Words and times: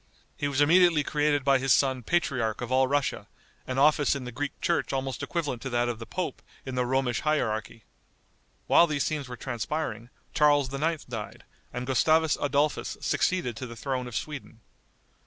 He 0.35 0.47
was 0.47 0.61
immediately 0.61 1.03
created 1.03 1.43
by 1.45 1.59
his 1.59 1.71
son 1.71 2.01
patriarch 2.01 2.59
of 2.61 2.71
all 2.71 2.87
Russia, 2.87 3.27
an 3.67 3.77
office 3.77 4.15
in 4.15 4.23
the 4.23 4.31
Greek 4.31 4.59
church 4.59 4.91
almost 4.91 5.21
equivalent 5.21 5.61
to 5.61 5.69
that 5.69 5.87
of 5.87 5.99
the 5.99 6.07
pope 6.07 6.41
in 6.65 6.73
the 6.73 6.87
Romish 6.87 7.19
hierarchy. 7.19 7.83
While 8.65 8.87
these 8.87 9.03
scenes 9.03 9.29
were 9.29 9.37
transpiring, 9.37 10.09
Charles 10.33 10.73
IX. 10.73 11.05
died, 11.05 11.43
and 11.71 11.85
Gustavus 11.85 12.35
Adolphus 12.41 12.97
succeeded 12.99 13.55
to 13.57 13.67
the 13.67 13.75
throne 13.75 14.07
of 14.07 14.15
Sweden. 14.15 14.61